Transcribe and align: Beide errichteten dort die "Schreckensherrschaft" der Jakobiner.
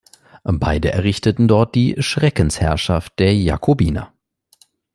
Beide 0.43 0.91
errichteten 0.93 1.47
dort 1.47 1.75
die 1.75 1.95
"Schreckensherrschaft" 2.01 3.19
der 3.19 3.35
Jakobiner. 3.35 4.11